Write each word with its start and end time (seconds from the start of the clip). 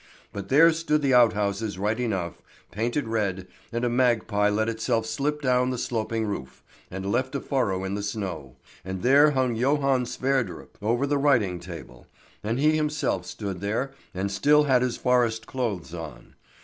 But 0.33 0.49
there 0.49 0.71
stood 0.73 1.03
the 1.03 1.13
outhouses 1.13 1.77
right 1.77 1.99
enough, 1.99 2.41
painted 2.71 3.07
red, 3.07 3.47
and 3.71 3.85
a 3.85 3.87
magpie 3.87 4.49
let 4.49 4.67
itself 4.67 5.05
slip 5.05 5.43
down 5.43 5.69
the 5.69 5.77
sloping 5.77 6.25
roof, 6.25 6.63
and 6.89 7.11
left 7.11 7.35
a 7.35 7.39
furrow 7.39 7.83
in 7.83 7.93
the 7.93 8.01
snow; 8.01 8.55
and 8.83 9.03
there 9.03 9.29
hung 9.29 9.53
Johan 9.53 10.07
Sverdrup 10.07 10.79
over 10.81 11.05
the 11.05 11.19
writing 11.19 11.59
table, 11.59 12.07
and 12.43 12.57
he 12.57 12.75
himself 12.75 13.27
stood 13.27 13.61
here 13.61 13.91
and 14.11 14.31
still 14.31 14.63
had 14.63 14.81
his 14.81 14.97
forest 14.97 15.45
clothes 15.45 15.93
on. 15.93 16.33